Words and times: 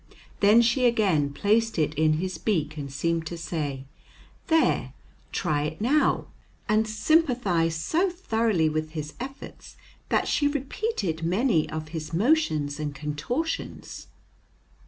Then 0.39 0.63
she 0.63 0.85
again 0.87 1.31
placed 1.31 1.77
it 1.77 1.93
in 1.93 2.13
his 2.13 2.39
beak, 2.39 2.75
and 2.75 2.91
seemed 2.91 3.27
to 3.27 3.37
say, 3.37 3.85
"There, 4.47 4.93
try 5.31 5.65
it 5.65 5.79
now," 5.79 6.25
and 6.67 6.87
sympathized 6.87 7.79
so 7.79 8.09
thoroughly 8.09 8.67
with 8.67 8.93
his 8.93 9.13
efforts 9.19 9.77
that 10.09 10.27
she 10.27 10.47
repeated 10.47 11.21
many 11.21 11.69
of 11.69 11.89
his 11.89 12.13
motions 12.13 12.79
and 12.79 12.95
contortions. 12.95 14.07